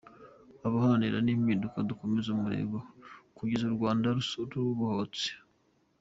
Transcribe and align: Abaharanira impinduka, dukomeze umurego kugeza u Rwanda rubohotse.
Abaharanira 0.65 1.15
impinduka, 1.35 1.77
dukomeze 1.89 2.27
umurego 2.31 2.77
kugeza 3.37 3.63
u 3.71 3.75
Rwanda 3.77 4.07
rubohotse. 4.51 5.27